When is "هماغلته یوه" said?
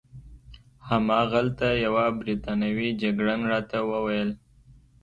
0.89-2.05